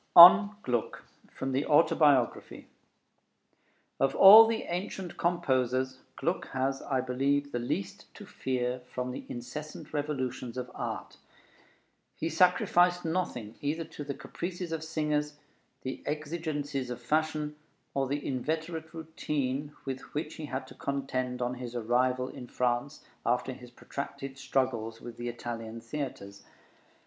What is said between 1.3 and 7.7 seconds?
From the Autobiography Of all the ancient composers, Gluck has, I believe, the